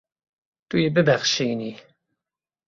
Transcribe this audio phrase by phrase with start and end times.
[0.67, 1.71] Tu yê bibexşînî.